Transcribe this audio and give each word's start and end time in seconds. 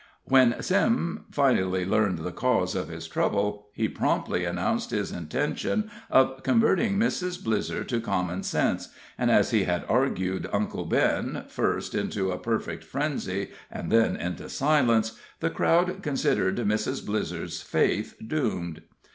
When 0.25 0.59
Sim 0.63 1.25
finally 1.29 1.85
learned 1.85 2.17
the 2.25 2.31
cause 2.31 2.73
of 2.73 2.87
his 2.87 3.07
trouble, 3.07 3.67
he 3.71 3.87
promptly 3.87 4.45
announced 4.45 4.89
his 4.89 5.11
intention 5.11 5.91
of 6.09 6.41
converting 6.41 6.97
Mrs. 6.97 7.37
Blizzer 7.43 7.87
to 7.87 8.01
common 8.01 8.41
sense, 8.41 8.89
and 9.15 9.29
as 9.29 9.51
he 9.51 9.65
had 9.65 9.85
argued 9.87 10.49
Uncle 10.51 10.85
Ben, 10.85 11.45
first 11.49 11.93
into 11.93 12.31
a 12.31 12.39
perfect 12.39 12.83
frenzy 12.83 13.51
and 13.69 13.91
then 13.91 14.15
into 14.15 14.49
silence, 14.49 15.19
the 15.39 15.51
crowd 15.51 16.01
considered 16.01 16.55
Mrs. 16.57 17.03
Blizzer's 17.05 17.61
faith 17.61 18.15
doomed. 18.25 18.81